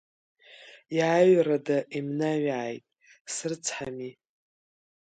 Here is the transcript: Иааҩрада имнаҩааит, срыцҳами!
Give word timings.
Иааҩрада 0.97 1.77
имнаҩааит, 1.97 2.83
срыцҳами! 3.33 4.11